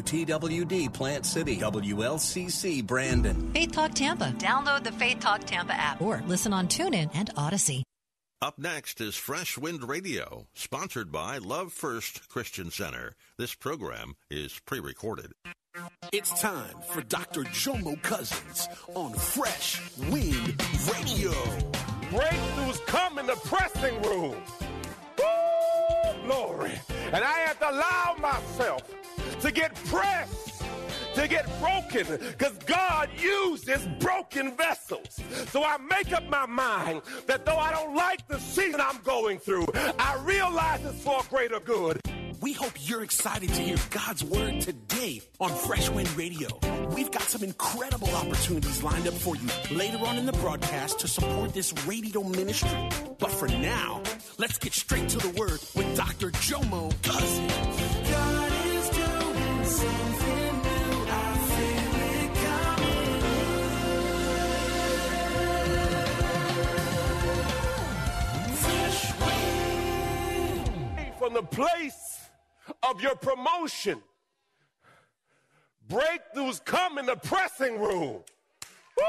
[0.00, 3.52] WTWD Plant City, WLCC Brandon.
[3.52, 4.32] Faith Talk Tampa.
[4.38, 7.84] Download the Faith Talk Tampa app or listen on TuneIn and Odyssey.
[8.42, 13.14] Up next is Fresh Wind Radio, sponsored by Love First Christian Center.
[13.36, 15.32] This program is pre recorded.
[16.12, 17.42] It's time for Dr.
[17.42, 20.62] Jomo Cousins on Fresh Wind
[20.94, 21.32] Radio.
[22.10, 24.36] Breakthroughs come in the pressing room.
[25.18, 26.72] Woo, glory.
[27.12, 28.82] And I have to allow myself
[29.40, 30.62] to get pressed,
[31.14, 35.20] to get broken, because God uses broken vessels.
[35.48, 39.38] So I make up my mind that though I don't like the season I'm going
[39.38, 39.66] through,
[39.98, 42.00] I realize it's for greater good.
[42.40, 46.48] We hope you're excited to hear God's word today on Fresh Wind Radio.
[46.94, 51.08] We've got some incredible opportunities lined up for you later on in the broadcast to
[51.08, 52.88] support this radio ministry.
[53.18, 54.02] But for now,
[54.38, 56.30] let's get straight to the word with Dr.
[56.30, 57.89] Jomo Cousins.
[71.18, 72.18] From the place
[72.82, 74.02] of your promotion,
[75.86, 78.24] breakthroughs come in the pressing room.
[78.96, 79.04] Woo,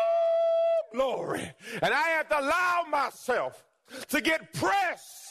[0.94, 1.52] glory.
[1.82, 3.66] And I have to allow myself
[4.10, 5.31] to get pressed,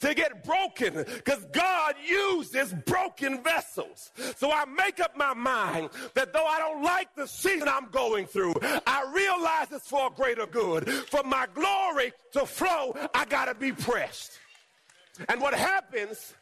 [0.00, 4.10] to get broken, because God uses broken vessels.
[4.36, 8.26] So I make up my mind that though I don't like the season I'm going
[8.26, 8.54] through,
[8.86, 10.88] I realize it's for a greater good.
[10.88, 14.38] For my glory to flow, I got to be pressed.
[15.28, 16.34] And what happens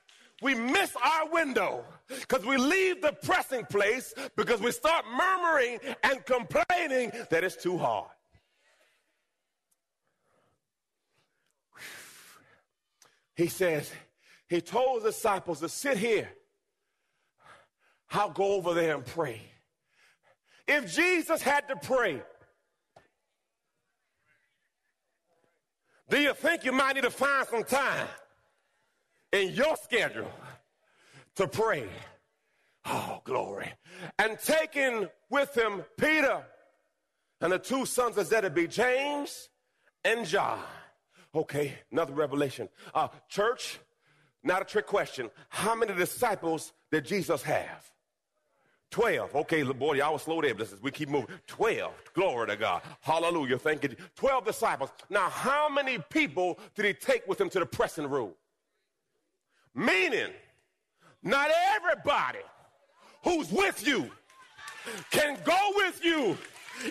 [0.42, 6.24] we miss our window because we leave the pressing place because we start murmuring and
[6.26, 8.10] complaining that it's too hard.
[13.36, 13.92] He says,
[14.48, 16.28] he told his disciples to sit here.
[18.10, 19.42] I'll go over there and pray.
[20.66, 22.22] If Jesus had to pray,
[26.08, 28.08] do you think you might need to find some time?
[29.32, 30.30] in your schedule
[31.34, 31.88] to pray.
[32.84, 33.72] Oh, glory.
[34.18, 36.42] And taking with him Peter
[37.40, 39.48] and the two sons of Zebedee, James
[40.04, 40.60] and John.
[41.36, 42.66] Okay, another revelation.
[42.94, 43.78] Uh, church,
[44.42, 45.30] not a trick question.
[45.50, 47.90] How many disciples did Jesus have?
[48.90, 49.36] 12.
[49.36, 50.54] Okay, boy, y'all was slow there.
[50.54, 51.28] But we keep moving.
[51.46, 51.92] 12.
[52.14, 52.80] Glory to God.
[53.02, 53.58] Hallelujah.
[53.58, 53.90] Thank you.
[54.14, 54.88] 12 disciples.
[55.10, 58.32] Now, how many people did he take with him to the pressing room?
[59.74, 60.30] Meaning,
[61.22, 62.38] not everybody
[63.24, 64.10] who's with you
[65.10, 66.38] can go with you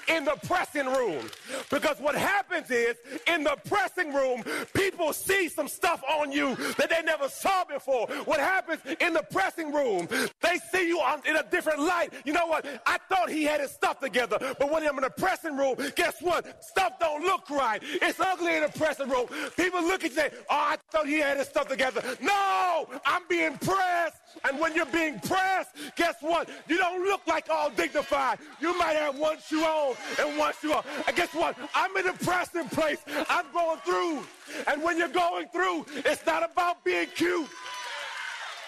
[0.07, 1.25] in the pressing room.
[1.69, 2.95] Because what happens is,
[3.27, 8.07] in the pressing room, people see some stuff on you that they never saw before.
[8.25, 10.07] What happens in the pressing room,
[10.41, 12.13] they see you on, in a different light.
[12.25, 12.65] You know what?
[12.85, 16.21] I thought he had his stuff together, but when I'm in the pressing room, guess
[16.21, 16.63] what?
[16.63, 17.81] Stuff don't look right.
[17.83, 19.27] It's ugly in the pressing room.
[19.57, 22.01] People look at you and say, oh, I thought he had his stuff together.
[22.21, 24.17] No, I'm being pressed.
[24.43, 26.49] And when you're being pressed, guess what?
[26.67, 28.39] You don't look like all dignified.
[28.59, 29.74] You might have one shoe on
[30.19, 30.85] and one shoe off.
[31.07, 31.57] And guess what?
[31.73, 32.99] I'm in a pressing place.
[33.29, 34.23] I'm going through.
[34.67, 37.47] And when you're going through, it's not about being cute.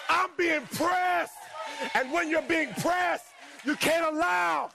[0.08, 1.34] I'm being pressed.
[1.94, 3.26] And when you're being pressed,
[3.64, 4.70] you can't allow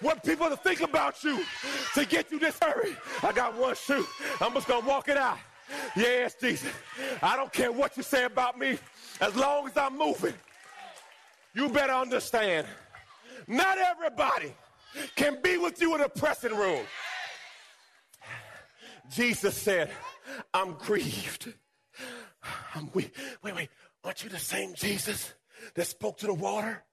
[0.00, 1.44] what people to think about you
[1.94, 2.96] to get you this hurry.
[3.22, 4.06] I got one shoe.
[4.40, 5.38] I'm just going to walk it out.
[5.96, 6.72] Yes, Jesus.
[7.22, 8.78] I don't care what you say about me
[9.20, 10.34] as long as I'm moving.
[11.54, 12.66] You better understand.
[13.46, 14.54] Not everybody
[15.16, 16.84] can be with you in a pressing room.
[19.10, 19.90] Jesus said,
[20.52, 21.52] I'm grieved.
[22.74, 23.10] I'm we-
[23.42, 23.68] wait, wait.
[24.04, 25.34] Aren't you the same Jesus
[25.74, 26.84] that spoke to the water?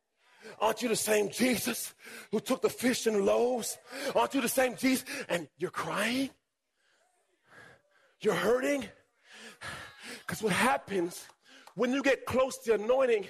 [0.60, 1.94] Aren't you the same Jesus
[2.32, 3.78] who took the fish and loaves?
[4.16, 5.06] Aren't you the same Jesus?
[5.28, 6.30] And you're crying?
[8.22, 8.86] You're hurting?
[10.20, 11.26] Because what happens
[11.76, 13.28] when you get close to anointing,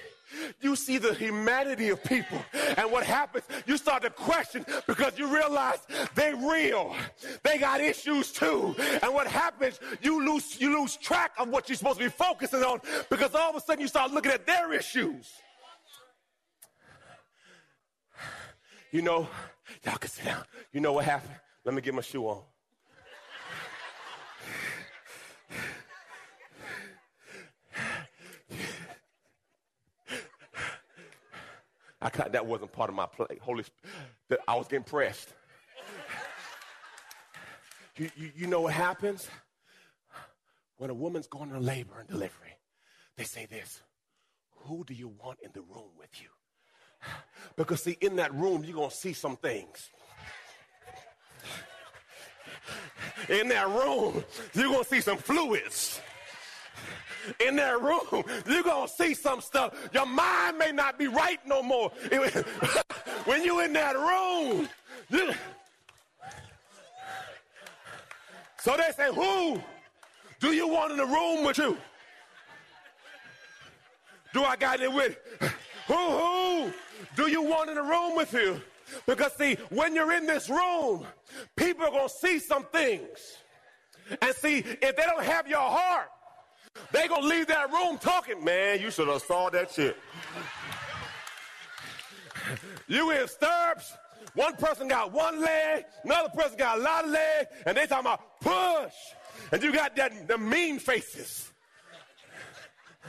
[0.60, 2.38] you see the humanity of people.
[2.76, 5.78] And what happens, you start to question because you realize
[6.14, 6.94] they real.
[7.42, 8.74] They got issues too.
[9.02, 12.62] And what happens, you lose, you lose track of what you're supposed to be focusing
[12.62, 12.80] on
[13.10, 15.32] because all of a sudden you start looking at their issues.
[18.96, 19.28] you know,
[19.84, 20.42] y'all can sit down.
[20.72, 21.34] You know what happened?
[21.64, 22.42] Let me get my shoe on.
[32.00, 33.38] I that wasn't part of my play.
[33.40, 35.32] Holy Spirit, I was getting pressed.
[37.98, 39.26] You, you, you know what happens?
[40.76, 42.58] When a woman's going to labor and delivery,
[43.16, 43.80] they say this
[44.66, 46.28] Who do you want in the room with you?
[47.56, 49.88] Because, see, in that room, you're going to see some things.
[53.30, 54.22] In that room,
[54.52, 56.00] you're going to see some fluids
[57.40, 59.74] in that room, you're going to see some stuff.
[59.92, 61.90] Your mind may not be right no more.
[63.24, 64.68] when you're in that room,
[65.10, 65.32] you...
[68.58, 69.60] so they say, Who
[70.40, 71.76] do you want in the room with you?
[74.32, 75.16] Do I got it with?
[75.86, 76.72] Who, who
[77.14, 78.60] do you want in the room with you?
[79.06, 81.06] Because, see, when you're in this room,
[81.54, 83.36] people are going to see some things.
[84.20, 86.08] And see, if they don't have your heart,
[86.92, 89.96] they gonna leave that room talking, man, you should have saw that shit.
[92.86, 93.92] you in stirrups,
[94.34, 98.06] one person got one leg, another person got a lot of legs, and they talking
[98.06, 98.94] about push.
[99.52, 101.50] And you got that the mean faces.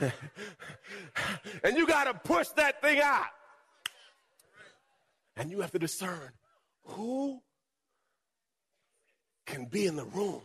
[0.00, 3.26] and you gotta push that thing out.
[5.36, 6.30] And you have to discern
[6.84, 7.40] who
[9.46, 10.42] can be in the room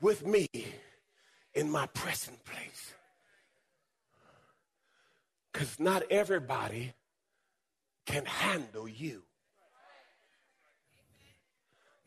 [0.00, 0.48] with me
[1.54, 2.94] in my present place.
[5.52, 6.92] Because not everybody
[8.06, 9.22] can handle you.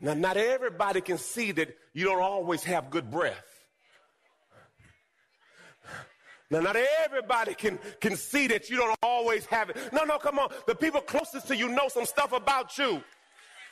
[0.00, 3.44] Now, not everybody can see that you don't always have good breath.
[6.50, 9.76] Now, not everybody can, can see that you don't always have it.
[9.92, 10.50] No, no, come on.
[10.66, 13.02] The people closest to you know some stuff about you.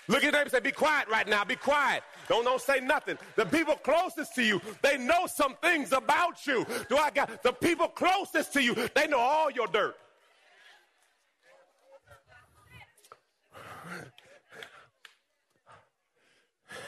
[0.08, 1.44] Look at neighbor and say, Be quiet right now.
[1.44, 2.02] Be quiet.
[2.28, 3.18] Don't, don't say nothing.
[3.36, 6.66] The people closest to you, they know some things about you.
[6.88, 9.96] Do I got the people closest to you, they know all your dirt.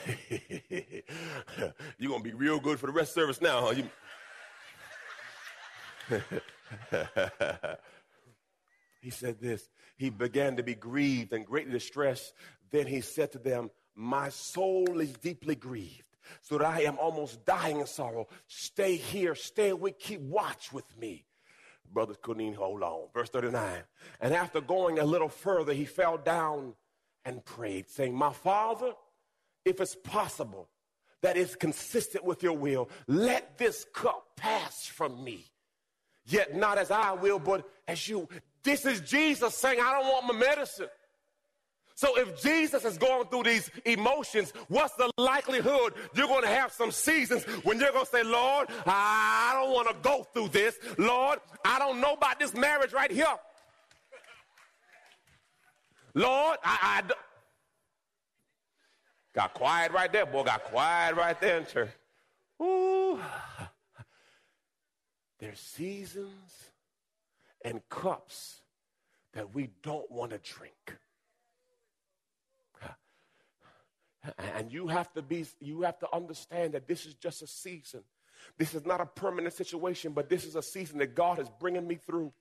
[1.98, 3.74] You're to be real good for the rest of service now, huh?
[3.76, 3.84] You...
[9.00, 9.68] he said this.
[9.98, 12.32] He began to be grieved and greatly distressed
[12.70, 17.44] then he said to them, My soul is deeply grieved, so that I am almost
[17.44, 18.28] dying in sorrow.
[18.46, 21.24] Stay here, stay awake, keep watch with me.
[21.90, 23.08] Brothers couldn't even hold on.
[23.14, 23.82] Verse 39.
[24.20, 26.74] And after going a little further, he fell down
[27.24, 28.92] and prayed, saying, My father,
[29.64, 30.68] if it's possible,
[31.22, 35.46] that is consistent with your will, let this cup pass from me.
[36.26, 38.28] Yet not as I will, but as you.
[38.68, 40.88] This is Jesus saying, I don't want my medicine.
[41.94, 46.70] So if Jesus is going through these emotions, what's the likelihood you're going to have
[46.70, 50.78] some seasons when you're going to say, Lord, I don't want to go through this.
[50.98, 53.24] Lord, I don't know about this marriage right here.
[56.12, 57.04] Lord, I,
[59.34, 60.44] got quiet right there, boy.
[60.44, 61.88] Got quiet right there in church.
[62.60, 63.18] Ooh.
[65.38, 66.67] There's seasons
[67.64, 68.62] and cups
[69.34, 70.98] that we don't want to drink.
[74.54, 78.02] And you have to be, you have to understand that this is just a season.
[78.58, 81.86] This is not a permanent situation, but this is a season that God is bringing
[81.86, 82.32] me through.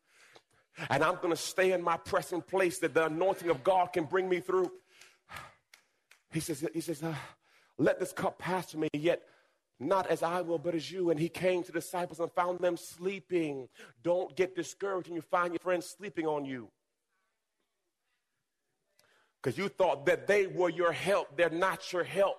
[0.90, 4.04] And I'm going to stay in my present place that the anointing of God can
[4.06, 4.72] bring me through.
[6.32, 7.16] He says, he says, uh,
[7.78, 9.22] let this cup pass from me, yet
[9.80, 11.12] not as I will, but as you.
[11.12, 13.68] And he came to the disciples and found them sleeping.
[14.04, 16.70] Don't get discouraged when you find your friends sleeping on you
[19.48, 21.38] because you thought that they were your help.
[21.38, 22.38] They're not your help.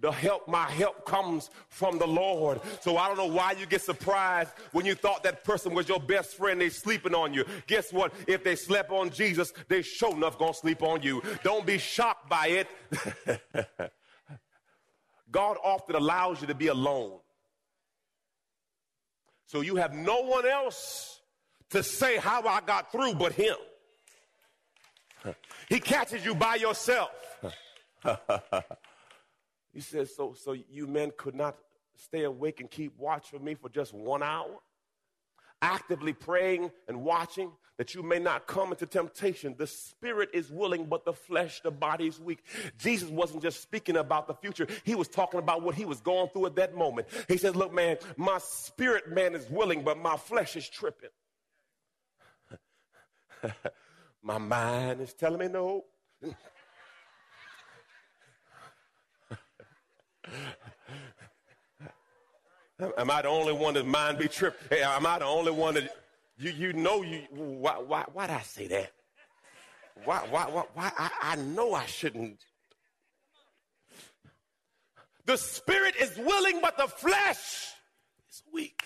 [0.00, 2.60] The help, my help comes from the Lord.
[2.80, 6.00] So I don't know why you get surprised when you thought that person was your
[6.00, 6.60] best friend.
[6.60, 7.44] They sleeping on you.
[7.66, 8.12] Guess what?
[8.26, 11.22] If they slept on Jesus, they sure enough gonna sleep on you.
[11.42, 13.90] Don't be shocked by it.
[15.34, 17.18] God often allows you to be alone.
[19.46, 21.20] So you have no one else
[21.70, 23.56] to say how I got through but him.
[25.68, 27.10] He catches you by yourself.
[29.72, 31.56] he says, so, so you men could not
[31.96, 34.60] stay awake and keep watch for me for just one hour?
[35.62, 39.54] Actively praying and watching that you may not come into temptation.
[39.58, 42.38] The spirit is willing, but the flesh, the body is weak.
[42.78, 46.28] Jesus wasn't just speaking about the future, he was talking about what he was going
[46.28, 47.08] through at that moment.
[47.28, 51.10] He says, Look, man, my spirit man is willing, but my flesh is tripping.
[54.22, 55.84] My mind is telling me no.
[62.80, 64.60] Am I the only one that mind be tripped?
[64.68, 65.90] Hey, am I the only one that
[66.36, 68.90] you, you know you, why, why, why'd I say that?
[70.04, 72.40] Why, why, why, why I, I know I shouldn't.
[75.26, 77.72] The spirit is willing, but the flesh
[78.28, 78.82] is weak.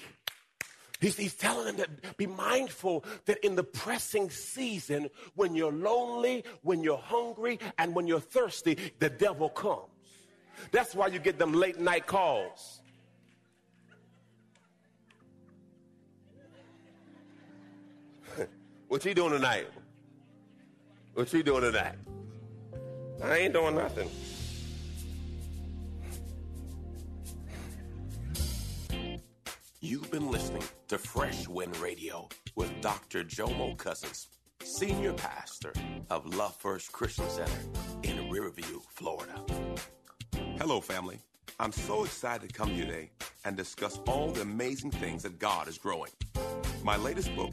[1.01, 6.45] He's, he's telling them that be mindful that in the pressing season, when you're lonely,
[6.63, 9.89] when you're hungry, and when you're thirsty, the devil comes.
[10.73, 12.78] That's why you get them late night calls.
[18.89, 19.69] What you doing tonight?
[21.15, 21.97] What you doing tonight?
[23.23, 24.09] I ain't doing nothing.
[29.81, 33.25] You've been listening to Fresh Wind Radio with Dr.
[33.25, 34.29] Jomo Cousins,
[34.63, 35.73] Senior Pastor
[36.11, 37.61] of Love First Christian Center
[38.03, 39.45] in Riverview, Florida.
[40.59, 41.19] Hello, family.
[41.61, 43.11] I'm so excited to come here today
[43.45, 46.11] and discuss all the amazing things that God is growing.
[46.83, 47.53] My latest book,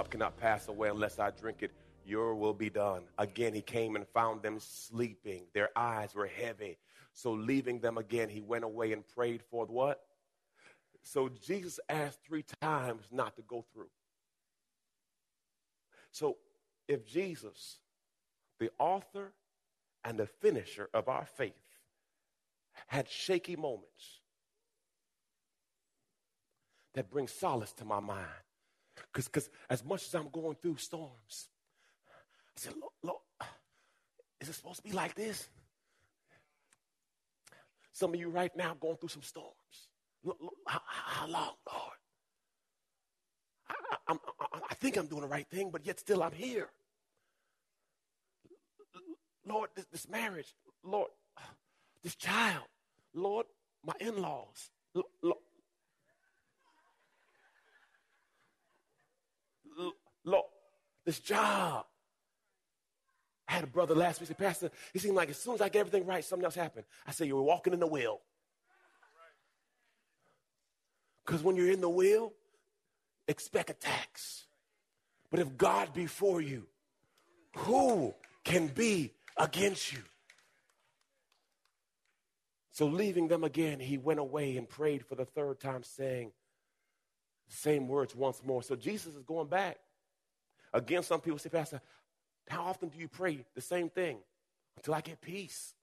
[0.00, 1.72] Cup cannot pass away unless I drink it,
[2.06, 3.02] your will be done.
[3.18, 5.42] Again, he came and found them sleeping.
[5.52, 6.78] Their eyes were heavy.
[7.12, 10.00] So, leaving them again, he went away and prayed for what?
[11.02, 13.90] So, Jesus asked three times not to go through.
[16.12, 16.38] So,
[16.88, 17.76] if Jesus,
[18.58, 19.34] the author
[20.02, 21.52] and the finisher of our faith,
[22.86, 24.20] had shaky moments
[26.94, 28.26] that bring solace to my mind,
[28.96, 31.48] because because as much as I'm going through storms,
[32.56, 33.20] I said, Lord, Lord,
[34.40, 35.48] is it supposed to be like this?
[37.92, 39.88] Some of you right now going through some storms.
[40.24, 41.98] Look, look, how, how, long, Lord?
[43.68, 43.74] I,
[44.08, 46.68] I, I, I, think I'm doing the right thing, but yet still I'm here.
[49.46, 50.54] Lord, this, this marriage,
[50.84, 51.08] Lord,
[52.02, 52.64] this child,
[53.14, 53.46] Lord,
[53.84, 55.38] my in laws, Lord,
[60.24, 60.46] Lord,
[61.04, 61.86] this job.
[63.48, 65.68] I had a brother last week say, Pastor, he seemed like as soon as I
[65.68, 66.84] get everything right, something else happened.
[67.06, 68.20] I said, You were walking in the will.
[71.26, 72.32] Because when you're in the will,
[73.28, 74.46] expect attacks.
[75.30, 76.66] But if God be for you,
[77.56, 80.00] who can be against you?
[82.72, 86.32] So, leaving them again, he went away and prayed for the third time, saying
[87.48, 88.62] the same words once more.
[88.62, 89.78] So, Jesus is going back.
[90.72, 91.80] Again, some people say, Pastor,
[92.48, 94.18] how often do you pray the same thing?
[94.76, 95.74] Until I get peace.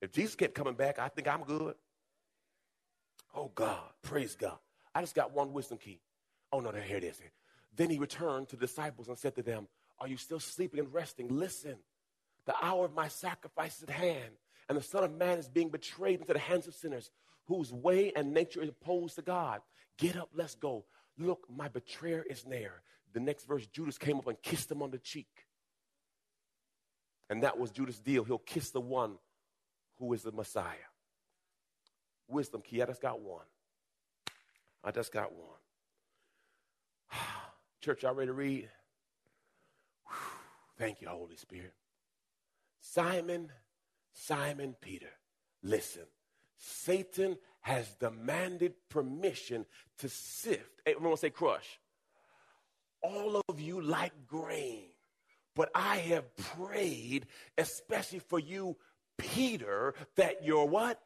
[0.00, 1.74] If Jesus kept coming back, I think I'm good.
[3.34, 4.58] Oh God, praise God.
[4.94, 6.00] I just got one wisdom key.
[6.52, 7.20] Oh no, here it is.
[7.74, 9.66] Then he returned to the disciples and said to them,
[9.98, 11.28] Are you still sleeping and resting?
[11.28, 11.76] Listen,
[12.46, 14.32] the hour of my sacrifice is at hand,
[14.68, 17.10] and the Son of Man is being betrayed into the hands of sinners
[17.46, 19.60] whose way and nature is opposed to God.
[19.98, 20.84] Get up, let's go.
[21.18, 22.82] Look, my betrayer is near.
[23.14, 25.46] The next verse, Judas came up and kissed him on the cheek.
[27.30, 28.24] And that was Judas' deal.
[28.24, 29.14] He'll kiss the one
[29.98, 30.90] who is the Messiah.
[32.28, 32.82] Wisdom key.
[32.82, 33.46] I just got one.
[34.82, 35.60] I just got one.
[37.80, 38.68] Church, y'all ready to read?
[40.08, 40.16] Whew.
[40.76, 41.72] Thank you, Holy Spirit.
[42.80, 43.50] Simon,
[44.12, 45.10] Simon Peter,
[45.62, 46.02] listen.
[46.56, 49.66] Satan has demanded permission
[49.98, 50.82] to sift.
[50.84, 51.78] Everyone say crush.
[53.04, 54.86] All of you like grain,
[55.54, 57.26] but I have prayed,
[57.58, 58.76] especially for you,
[59.18, 60.98] Peter, that you're what?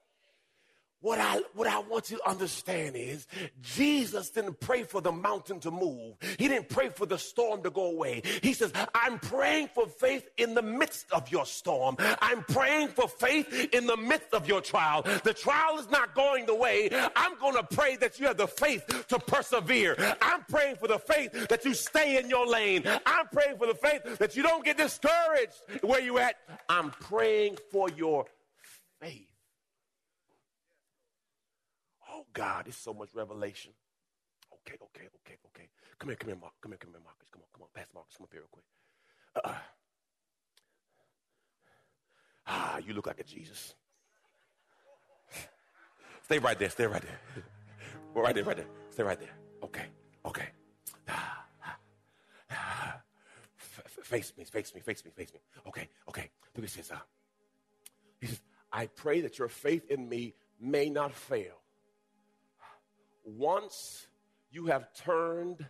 [1.00, 3.28] What I, what I want you to understand is
[3.62, 6.16] Jesus didn't pray for the mountain to move.
[6.38, 8.22] He didn't pray for the storm to go away.
[8.42, 11.96] He says, I'm praying for faith in the midst of your storm.
[12.20, 15.02] I'm praying for faith in the midst of your trial.
[15.22, 16.90] The trial is not going the way.
[17.14, 19.96] I'm going to pray that you have the faith to persevere.
[20.20, 22.82] I'm praying for the faith that you stay in your lane.
[23.06, 26.36] I'm praying for the faith that you don't get discouraged where you at.
[26.68, 28.26] I'm praying for your
[29.00, 29.28] faith.
[32.10, 33.72] Oh God, it's so much revelation.
[34.54, 35.68] Okay, okay, okay, okay.
[35.98, 36.52] Come here, come here, Mark.
[36.60, 37.28] Come here, come here, Marcus.
[37.32, 38.16] Come on, come on, Pastor Marcus.
[38.16, 38.64] Come up here real quick.
[39.34, 39.54] Uh,
[42.46, 43.74] ah, you look like a Jesus.
[46.22, 46.70] stay right there.
[46.70, 47.18] Stay right there.
[48.14, 48.66] Right there, right there.
[48.90, 49.34] Stay right there.
[49.64, 49.86] Okay,
[50.24, 50.48] okay.
[54.04, 55.40] face me, face me, face me, face me.
[55.66, 56.30] Okay, okay.
[56.56, 56.88] Look at this.
[56.88, 56.98] Uh,
[58.20, 58.40] he says,
[58.72, 61.62] I pray that your faith in me may not fail
[63.36, 64.06] once
[64.50, 65.66] you have turned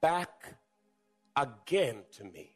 [0.00, 0.56] back
[1.36, 2.54] again to me.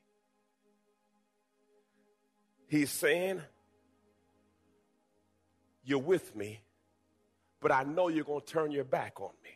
[2.66, 3.40] He's saying,
[5.84, 6.60] You're with me,
[7.60, 9.50] but I know you're going to turn your back on me.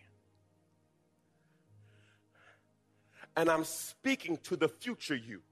[3.37, 5.43] And I'm speaking to the future you.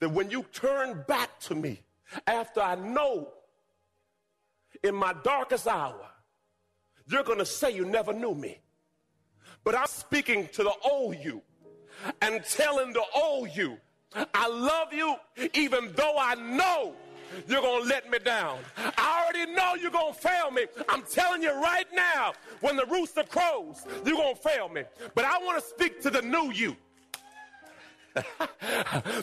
[0.00, 1.82] That when you turn back to me,
[2.26, 3.32] after I know
[4.82, 6.10] in my darkest hour
[7.08, 8.58] you're going to say you never knew me.
[9.64, 11.42] But I'm speaking to the old you
[12.20, 13.78] and telling the old you,
[14.34, 15.16] I love you
[15.54, 16.94] even though I know
[17.48, 18.58] you're going to let me down.
[18.76, 20.66] I already know you're going to fail me.
[20.88, 24.84] I'm telling you right now, when the rooster crows, you're going to fail me.
[25.14, 26.76] But I want to speak to the new you.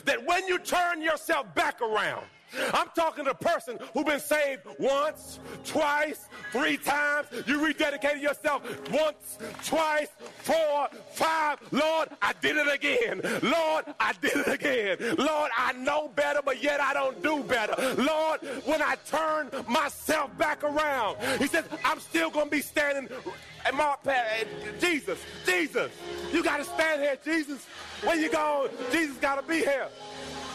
[0.04, 2.24] that when you turn yourself back around,
[2.72, 7.28] I'm talking to a person who's been saved once, twice, three times.
[7.46, 11.58] You rededicated yourself once, twice, four, five.
[11.72, 13.20] Lord, I did it again.
[13.42, 15.16] Lord, I did it again.
[15.16, 17.74] Lord, I know better, but yet I don't do better.
[17.94, 23.08] Lord, when I turn myself back around, he says, I'm still going to be standing.
[23.66, 24.00] And Mark,
[24.78, 25.90] Jesus, Jesus,
[26.32, 27.66] you got to stand here, Jesus.
[28.02, 28.70] Where you going?
[28.92, 29.88] Jesus got to be here.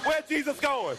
[0.03, 0.97] Where Jesus going?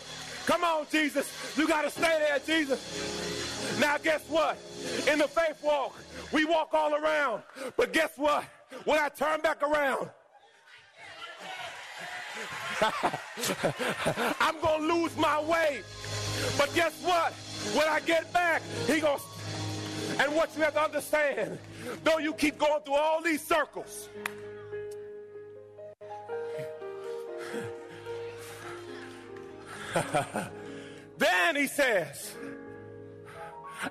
[0.51, 1.55] Come on, Jesus.
[1.57, 3.79] You got to stay there, Jesus.
[3.79, 4.59] Now, guess what?
[5.07, 5.97] In the faith walk,
[6.33, 7.45] we walk all around.
[7.77, 8.43] But guess what?
[8.85, 10.11] When I turn back around,
[14.41, 15.83] I'm going to lose my way.
[16.59, 17.33] But guess what?
[17.77, 19.21] When I get back, he goes,
[20.19, 21.61] and what you have to understand,
[22.03, 24.09] though you keep going through all these circles,
[31.19, 32.35] then he says,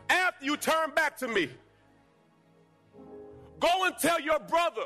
[0.09, 1.49] after you turn back to me,
[3.59, 4.83] go and tell your brother.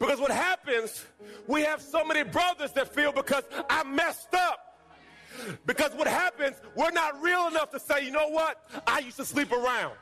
[0.00, 1.04] Because what happens,
[1.46, 4.58] we have so many brothers that feel because I messed up.
[5.66, 8.58] Because what happens, we're not real enough to say, you know what?
[8.86, 9.92] I used to sleep around.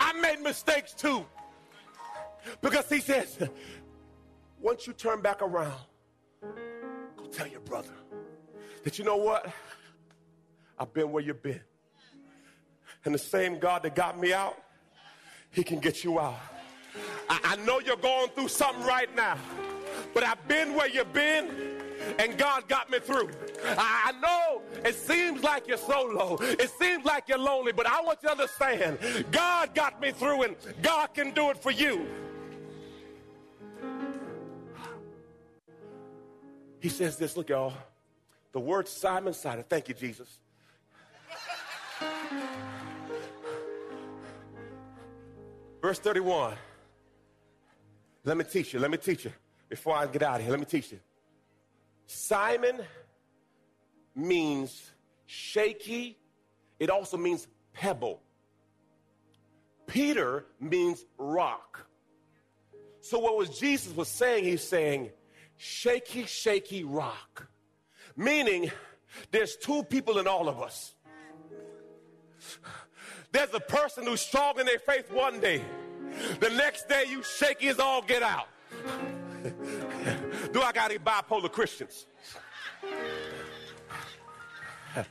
[0.00, 1.26] I made mistakes too.
[2.60, 3.38] Because he says,
[4.60, 5.78] once you turn back around,
[7.32, 7.94] tell your brother
[8.84, 9.52] that you know what?
[10.78, 11.60] I've been where you've been.
[13.04, 14.56] And the same God that got me out,
[15.50, 16.38] He can get you out.
[17.28, 19.38] I, I know you're going through something right now,
[20.14, 21.50] but I've been where you've been
[22.18, 23.30] and God got me through.
[23.64, 26.36] I know it seems like you're so low.
[26.40, 28.98] It seems like you're lonely, but I want you to understand
[29.30, 32.06] God got me through and God can do it for you.
[36.82, 37.72] He says this, look, y'all.
[38.50, 39.64] The word Simon Simon.
[39.68, 40.26] Thank you, Jesus.
[45.80, 46.54] Verse 31.
[48.24, 48.80] Let me teach you.
[48.80, 49.32] Let me teach you.
[49.68, 50.98] Before I get out of here, let me teach you.
[52.06, 52.80] Simon
[54.16, 54.90] means
[55.26, 56.18] shaky,
[56.80, 58.20] it also means pebble.
[59.86, 61.86] Peter means rock.
[63.00, 64.44] So, what was Jesus was saying?
[64.44, 65.10] He's saying,
[65.56, 67.48] shaky, shaky rock.
[68.16, 68.70] Meaning,
[69.30, 70.94] there's two people in all of us.
[73.32, 75.62] There's a person who's strong in their faith one day.
[76.40, 78.48] The next day, you shaky as all get out.
[80.52, 82.06] Do I got any bipolar Christians?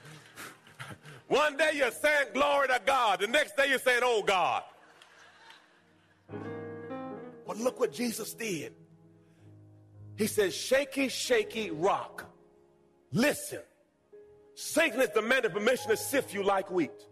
[1.28, 3.22] One day you're saying glory to God.
[3.22, 4.64] The next day you're saying, oh God.
[7.48, 8.74] But look what Jesus did.
[10.18, 12.26] He says, shaky, shaky rock.
[13.12, 13.60] Listen,
[14.56, 17.08] Satan has demanded permission to sift you like wheat.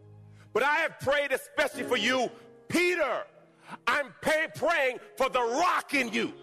[0.54, 2.30] But I have prayed especially for you,
[2.68, 3.24] Peter.
[3.88, 6.34] I'm pay- praying for the rock in you.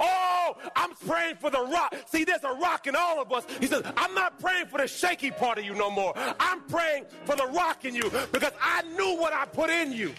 [0.00, 1.94] Oh, I'm praying for the rock.
[2.06, 3.44] See, there's a rock in all of us.
[3.60, 6.12] He says, I'm not praying for the shaky part of you no more.
[6.38, 10.12] I'm praying for the rock in you because I knew what I put in you.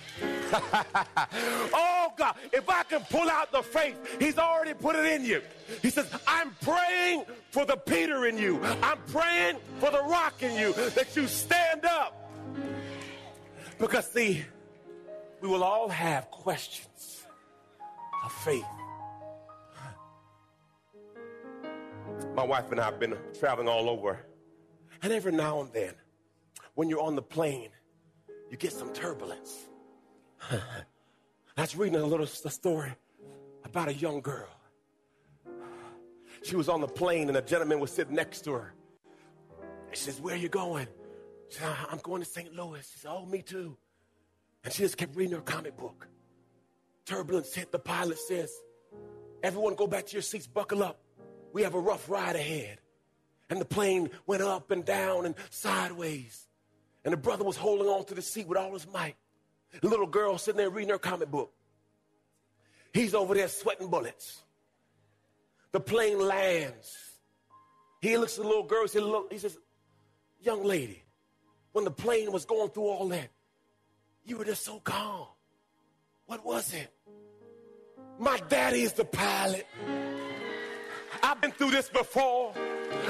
[0.53, 5.41] oh, God, if I can pull out the faith, He's already put it in you.
[5.81, 8.59] He says, I'm praying for the Peter in you.
[8.81, 12.15] I'm praying for the rock in you that you stand up.
[13.77, 14.43] Because, see,
[15.41, 17.25] we will all have questions
[18.25, 18.65] of faith.
[22.35, 24.25] My wife and I have been traveling all over.
[25.01, 25.93] And every now and then,
[26.75, 27.69] when you're on the plane,
[28.49, 29.67] you get some turbulence.
[30.51, 32.93] I was reading a little story
[33.63, 34.47] about a young girl.
[36.43, 38.73] She was on the plane and a gentleman was sitting next to her.
[39.91, 40.87] She says, Where are you going?
[41.49, 42.53] She said, I'm going to St.
[42.53, 42.89] Louis.
[42.93, 43.77] She said, Oh, me too.
[44.63, 46.07] And she just kept reading her comic book.
[47.05, 47.71] Turbulence hit.
[47.71, 48.51] The pilot says,
[49.43, 51.01] Everyone go back to your seats, buckle up.
[51.53, 52.79] We have a rough ride ahead.
[53.49, 56.47] And the plane went up and down and sideways.
[57.03, 59.15] And the brother was holding on to the seat with all his might.
[59.81, 61.51] The little girl sitting there reading her comic book.
[62.93, 64.41] He's over there sweating bullets.
[65.71, 66.95] The plane lands.
[68.01, 68.85] He looks at the little girl.
[69.31, 69.57] He says,
[70.41, 71.03] Young lady,
[71.73, 73.29] when the plane was going through all that,
[74.25, 75.27] you were just so calm.
[76.25, 76.91] What was it?
[78.19, 79.65] My daddy is the pilot.
[81.21, 82.53] I've been through this before.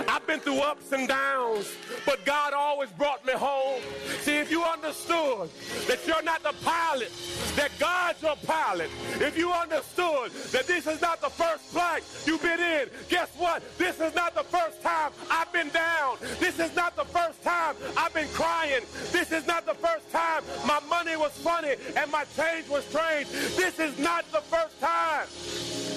[0.08, 1.72] I've been through ups and downs,
[2.06, 3.82] but God always brought me home.
[4.22, 5.50] See, if you understood
[5.88, 7.12] that you're not the pilot,
[7.56, 12.42] that God's your pilot, if you understood that this is not the first flight you've
[12.42, 13.64] been in, guess what?
[13.78, 16.18] This is not the first time I've been down.
[16.40, 18.82] This is not the first time I've been crying.
[19.12, 23.30] This is not the first time my money was funny and my change was strange.
[23.56, 25.89] This is not the first time.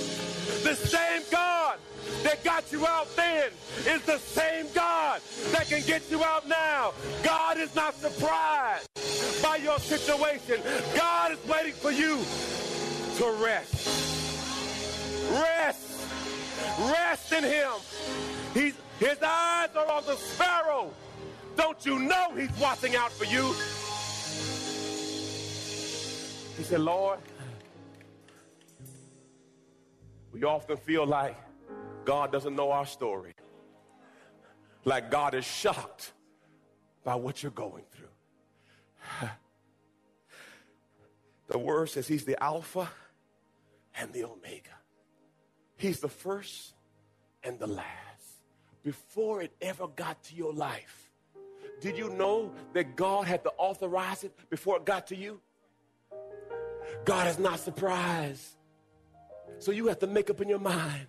[0.62, 1.78] The same God
[2.22, 3.50] that got you out then
[3.86, 5.20] is the same God
[5.50, 6.92] that can get you out now.
[7.22, 8.88] God is not surprised
[9.42, 10.60] by your situation.
[10.96, 12.18] God is waiting for you
[13.18, 13.88] to rest.
[15.32, 15.92] Rest.
[16.80, 17.72] Rest in him.
[18.54, 20.92] He's, his eyes are on the sparrow.
[21.56, 23.52] Don't you know he's watching out for you?
[26.56, 27.18] He said, Lord,
[30.32, 31.36] we often feel like
[32.04, 33.34] God doesn't know our story.
[34.84, 36.12] Like God is shocked
[37.04, 39.28] by what you're going through.
[41.48, 42.88] The word says he's the Alpha
[43.94, 44.70] and the Omega.
[45.76, 46.72] He's the first
[47.44, 47.88] and the last.
[48.82, 51.10] Before it ever got to your life,
[51.82, 55.40] did you know that God had to authorize it before it got to you?
[57.04, 58.56] God is not surprised.
[59.62, 61.06] So you have to make up in your mind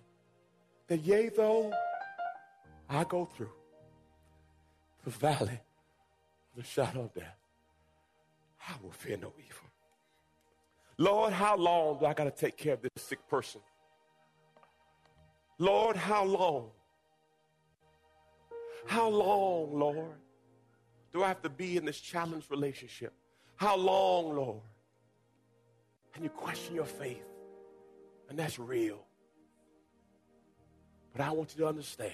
[0.86, 1.72] that yea, though
[2.88, 3.50] I go through
[5.02, 5.58] the valley
[6.52, 7.36] of the shadow of death,
[8.68, 9.68] I will fear no evil.
[10.98, 13.60] Lord, how long do I got to take care of this sick person?
[15.58, 16.70] Lord, how long?
[18.86, 20.20] How long, Lord,
[21.12, 23.14] do I have to be in this challenged relationship?
[23.56, 24.62] How long, Lord?
[26.14, 27.24] And you question your faith,
[28.28, 29.04] and that's real.
[31.12, 32.12] But I want you to understand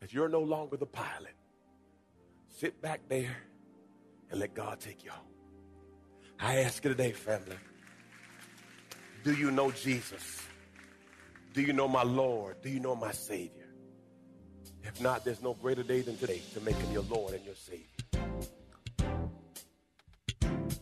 [0.00, 1.34] that you're no longer the pilot.
[2.48, 3.36] Sit back there
[4.30, 5.26] and let God take you home.
[6.40, 7.56] I ask you today, family,
[9.22, 10.42] do you know Jesus?
[11.52, 12.60] Do you know my Lord?
[12.62, 13.68] Do you know my Savior?
[14.82, 17.54] If not, there's no greater day than today to make him your Lord and your
[17.54, 17.93] Savior.